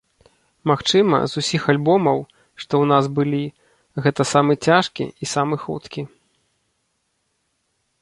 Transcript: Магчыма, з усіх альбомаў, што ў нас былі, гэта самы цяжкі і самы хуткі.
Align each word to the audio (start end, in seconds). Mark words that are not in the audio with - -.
Магчыма, 0.69 1.17
з 1.33 1.43
усіх 1.43 1.61
альбомаў, 1.73 2.19
што 2.63 2.65
ў 2.65 2.85
нас 2.93 3.05
былі, 3.21 3.43
гэта 4.07 4.21
самы 4.33 4.53
цяжкі 4.71 5.05
і 5.11 5.25
самы 5.37 5.55
хуткі. 5.69 6.01